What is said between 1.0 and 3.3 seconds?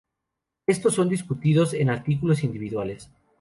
discutidos en artículos individuales.